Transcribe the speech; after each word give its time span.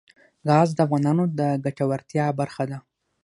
ګاز 0.47 0.69
د 0.75 0.79
افغانانو 0.85 1.23
د 1.37 1.39
ګټورتیا 1.65 2.25
برخه 2.39 2.63
ده. 2.71 2.77